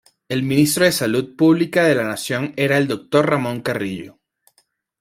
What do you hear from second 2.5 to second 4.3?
era el Dr. Ramón Carrillo.